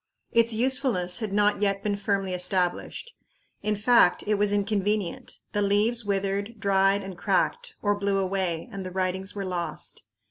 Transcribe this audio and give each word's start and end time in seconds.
Its 0.31 0.51
usefulness 0.51 1.19
had 1.19 1.31
not 1.31 1.61
yet 1.61 1.83
been 1.83 1.95
firmly 1.95 2.33
established. 2.33 3.13
In 3.61 3.75
fact 3.75 4.23
it 4.25 4.33
was 4.33 4.51
inconvenient; 4.51 5.37
the 5.51 5.61
leaves 5.61 6.03
withered, 6.03 6.59
dried, 6.59 7.03
and 7.03 7.15
cracked, 7.15 7.75
or 7.83 7.93
blew 7.93 8.17
away, 8.17 8.67
and 8.71 8.83
the 8.83 8.89
writings 8.89 9.35
were 9.35 9.45
lost. 9.45 10.05